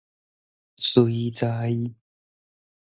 [0.77, 1.77] 隨在